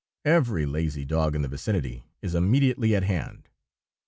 Every 0.25 0.65
lazy 0.65 1.05
dog 1.05 1.35
in 1.35 1.43
the 1.43 1.47
vicinity 1.47 2.05
is 2.23 2.33
immediately 2.33 2.95
at 2.95 3.03
hand. 3.03 3.49